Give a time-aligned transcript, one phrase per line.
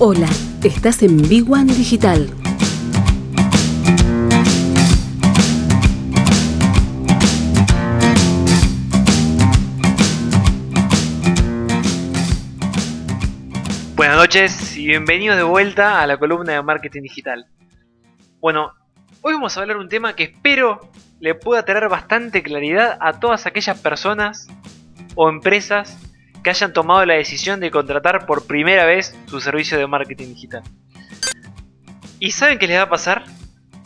[0.00, 0.28] Hola,
[0.62, 2.30] estás en Big One Digital.
[13.96, 17.46] Buenas noches y bienvenidos de vuelta a la columna de marketing digital.
[18.38, 18.74] Bueno,
[19.22, 23.46] hoy vamos a hablar un tema que espero le pueda traer bastante claridad a todas
[23.46, 24.46] aquellas personas
[25.16, 26.07] o empresas
[26.48, 30.62] que hayan tomado la decisión de contratar por primera vez su servicio de marketing digital.
[32.20, 33.26] ¿Y saben qué les va a pasar?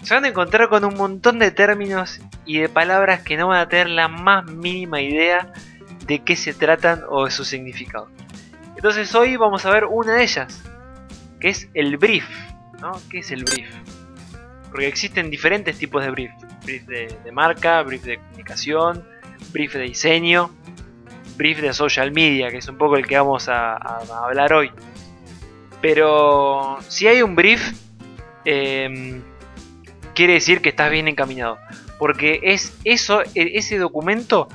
[0.05, 3.59] Se van a encontrar con un montón de términos y de palabras que no van
[3.59, 5.53] a tener la más mínima idea
[6.07, 8.09] de qué se tratan o de su significado.
[8.77, 10.63] Entonces hoy vamos a ver una de ellas,
[11.41, 12.29] que es el brief.
[12.81, 12.93] ¿no?
[13.11, 13.75] ¿Qué es el brief?
[14.71, 16.31] Porque existen diferentes tipos de brief.
[16.63, 19.05] Brief de, de marca, brief de comunicación,
[19.53, 20.53] brief de diseño,
[21.43, 23.75] brief de social media, que es un poco el que vamos a,
[24.25, 24.71] hablar hoy.
[25.81, 27.73] Pero si hay un brief,
[28.45, 29.21] eh,
[30.15, 31.59] quiere decir que estás bien encaminado.
[31.99, 34.49] Porque es eso, e, ese documento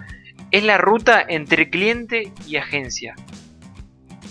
[0.52, 3.16] es la ruta entre cliente y agencia.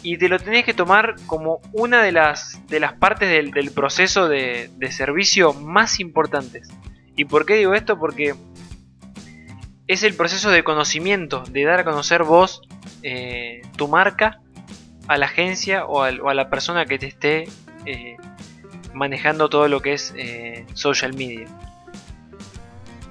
[0.02, 3.70] Y te lo tenés que tomar como una de las, de las partes del, del
[3.70, 6.70] proceso de, de servicio más importantes.
[7.16, 7.98] ¿Y por qué digo esto?
[7.98, 8.34] Porque
[9.89, 12.62] es el proceso de conocimiento, de dar a conocer vos
[13.03, 14.41] eh, tu marca
[15.06, 17.48] a la agencia o, a la persona que te esté
[17.84, 18.17] eh,
[18.92, 21.47] manejando todo lo que es eh, social media.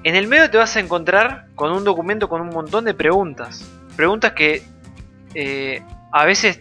[0.04, 3.68] En el medio te vas a encontrar con un documento con un montón de preguntas.
[3.96, 4.62] Preguntas que
[6.12, 6.60] a veces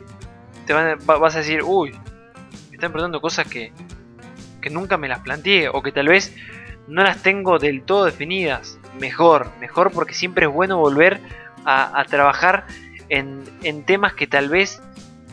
[0.66, 1.92] te van, vas a decir, uy,
[2.70, 3.72] me están preguntando cosas que,
[4.62, 6.36] que nunca me las planteé o que tal vez
[6.88, 8.80] no las tengo del todo definidas.
[9.00, 11.20] Mejor, mejor porque siempre es bueno volver
[11.66, 12.66] a, trabajar
[13.10, 14.82] en, en, temas que tal vez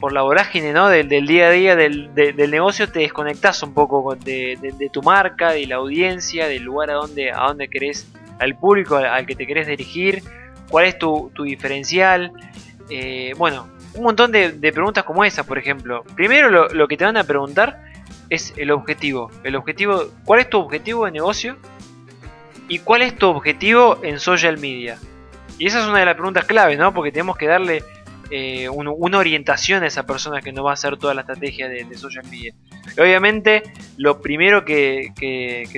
[0.01, 0.89] por la vorágine ¿no?
[0.89, 4.73] del, del día a día del, de, del, negocio te desconectas un poco de, de,
[4.73, 8.97] de, tu marca, de la audiencia, del lugar a donde, a donde querés, al público
[8.97, 10.23] al, que te querés dirigir,
[10.71, 12.33] cuál es tu, tu diferencial.
[12.91, 16.03] Eh, bueno, un montón de, preguntas como esa, por ejemplo.
[16.17, 17.85] Primero lo, lo que te van a preguntar
[18.29, 19.31] es el objetivo.
[19.45, 21.59] El objetivo, ¿cuál es tu objetivo de negocio?
[22.69, 24.99] ¿Y cuál es tu objetivo en social media?
[25.59, 26.95] Y esa es una de las preguntas clave, ¿no?
[26.95, 27.85] Porque tenemos que darle
[28.31, 31.69] eh, un, una orientación a esa persona que nos va a hacer toda la estrategia
[31.69, 32.55] de, social media.
[32.97, 33.63] Y obviamente,
[33.99, 35.13] lo primero que,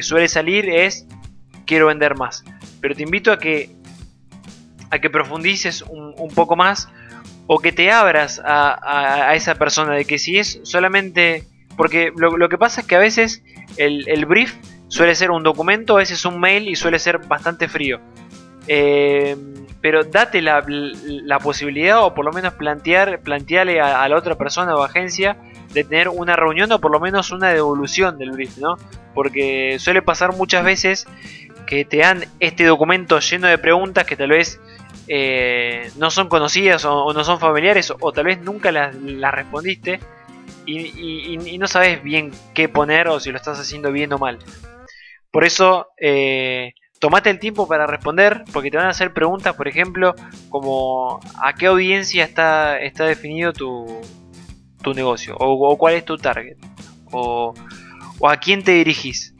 [0.03, 1.07] suele salir es
[1.67, 2.45] quiero vender más.
[2.81, 3.71] Pero te invito a que
[4.91, 6.89] a que profundices un, poco más
[7.49, 12.59] o que te abras a, esa persona de que si es solamente porque lo, que
[12.59, 13.43] pasa es que a veces
[13.77, 14.55] el, brief
[14.89, 18.01] suele ser un documento, a veces un mail y suele ser bastante frío.
[18.67, 19.37] Eh,
[19.85, 20.63] pero date la,
[21.43, 25.37] posibilidad o por lo menos plantear, plantearle a, la otra persona o agencia
[25.75, 28.79] de tener una reunión o por lo menos una devolución del brief, ¿no?
[29.13, 31.07] Porque suele pasar muchas veces
[31.67, 34.59] que te dan este documento lleno de preguntas que tal vez
[35.07, 38.95] eh, no son conocidas o, no son familiares o, tal vez nunca las,
[39.35, 40.01] respondiste
[40.65, 44.19] y, y, y, no sabes bien qué poner o si lo estás haciendo bien o
[44.19, 44.39] mal.
[45.35, 49.67] Por eso, eh, tomate el tiempo para responder, porque te van a hacer preguntas, por
[49.67, 50.15] ejemplo,
[50.49, 54.01] como a qué audiencia está, está definido tu,
[54.81, 56.57] tu negocio, o, cuál es tu target,
[57.11, 57.53] o,
[58.23, 59.35] a quién te dirigís.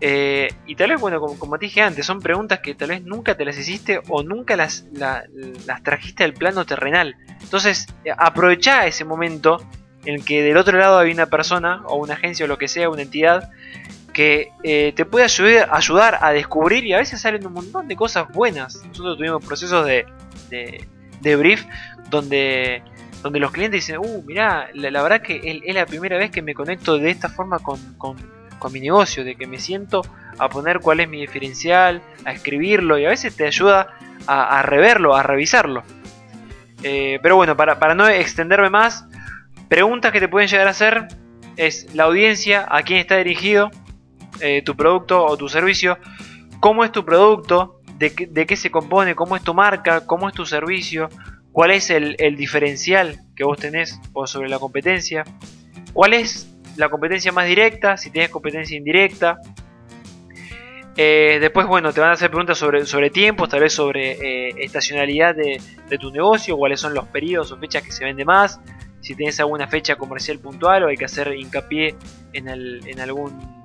[0.00, 3.36] Eh, y tal vez, bueno, como, te dije antes, son preguntas que tal vez nunca
[3.36, 5.22] te las hiciste o nunca las, la,
[5.66, 7.14] las trajiste al plano terrenal.
[7.40, 7.86] Entonces,
[8.18, 9.64] aprovecha ese momento
[10.04, 12.66] en el que del otro lado hay una persona o una agencia o lo que
[12.66, 13.50] sea, una entidad
[14.20, 18.28] que eh, te puede ayudar, a descubrir y a veces salen un montón de cosas
[18.30, 18.84] buenas.
[18.84, 20.04] Nosotros tuvimos procesos de,
[21.22, 21.64] de, brief
[22.10, 22.82] donde,
[23.22, 26.52] donde los clientes dicen, uh, mirá, la, verdad que es, la primera vez que me
[26.52, 28.18] conecto de esta forma con, con,
[28.70, 30.02] mi negocio, de que me siento
[30.36, 33.88] a poner cuál es mi diferencial, a escribirlo y a veces te ayuda
[34.26, 35.82] a, a reverlo, a revisarlo.
[36.82, 39.06] Eh, pero bueno, para, para no extenderme más,
[39.70, 41.06] Preguntas que te pueden llegar a hacer
[41.56, 43.70] es la audiencia, a quién está dirigido
[44.40, 45.98] eh, tu producto o tu servicio,
[46.60, 50.46] cómo es tu producto, de, qué, se compone, cómo es tu marca, cómo es tu
[50.46, 51.10] servicio,
[51.52, 55.24] cuál es el, diferencial que vos tenés sobre la competencia,
[55.92, 59.38] cuál es la competencia más directa, si tienes competencia indirecta.
[60.96, 64.54] Eh, después, bueno, te van a hacer preguntas sobre, sobre tiempos, tal vez sobre eh,
[64.58, 65.60] estacionalidad de,
[65.98, 68.60] tu negocio, cuáles son los periodos o fechas que se vende más,
[69.00, 71.96] si tienes alguna fecha comercial puntual o hay que hacer hincapié
[72.32, 73.59] en, el, en algún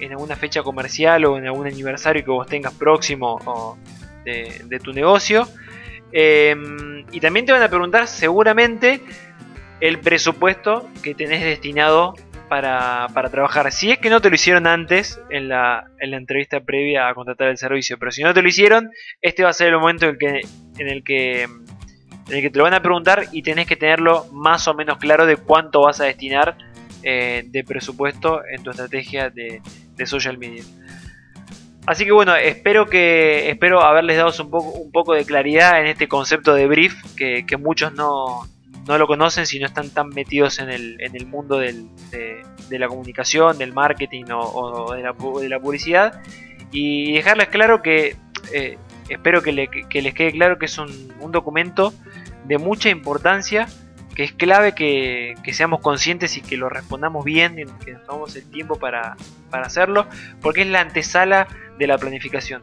[0.00, 3.78] en, alguna fecha comercial o en algún aniversario que vos tengas próximo
[4.24, 5.48] de, tu negocio.
[6.12, 6.54] Eh,
[7.12, 9.00] y también te van a preguntar seguramente
[9.80, 12.14] el presupuesto que tenés destinado
[12.48, 13.72] para, trabajar.
[13.72, 17.14] Si es que no te lo hicieron antes en la, en la, entrevista previa a
[17.14, 18.90] contratar el servicio, pero si no te lo hicieron,
[19.20, 20.40] este va a ser el momento en, que,
[20.78, 21.60] en, el que, en
[22.28, 25.26] el que te lo van a preguntar y tenés que tenerlo más o menos claro
[25.26, 26.56] de cuánto vas a destinar
[27.02, 29.60] eh, de presupuesto en tu estrategia de,
[30.04, 30.62] social media.
[31.86, 35.86] Así que bueno, espero que espero haberles dado un poco, un poco de claridad en
[35.86, 38.48] este concepto de brief que, muchos no,
[38.86, 41.86] lo conocen si no están tan metidos en el, en el mundo de,
[42.70, 45.02] la comunicación, del marketing o, de,
[45.48, 46.20] la, publicidad.
[46.72, 48.16] Y dejarles claro que
[48.52, 48.78] eh,
[49.08, 49.68] espero que, les
[50.14, 51.94] quede claro que es un, un documento
[52.46, 53.68] de mucha importancia
[54.16, 57.54] que es clave que, seamos conscientes y que lo respondamos bien,
[57.84, 59.14] que nos tomemos el tiempo para,
[59.50, 60.06] hacerlo,
[60.40, 61.46] porque es la antesala
[61.78, 62.62] de la planificación.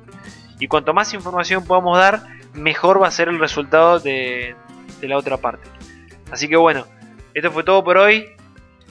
[0.60, 2.24] Y cuanto más información podamos dar,
[2.56, 4.56] mejor va a ser el resultado de,
[5.00, 5.70] de la otra parte.
[6.32, 6.88] Así que bueno,
[7.36, 8.26] esto fue todo por hoy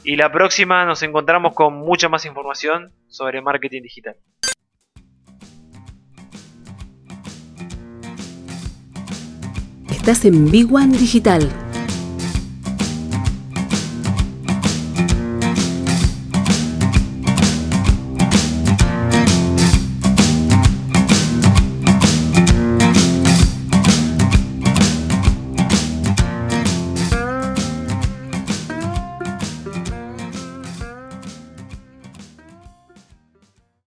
[0.04, 4.14] y la próxima nos encontramos con mucha más información sobre marketing digital.
[9.90, 11.71] Estás en Big One Digital